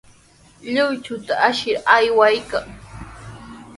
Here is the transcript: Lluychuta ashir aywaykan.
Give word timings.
Lluychuta 0.73 1.33
ashir 1.49 1.77
aywaykan. 1.95 2.65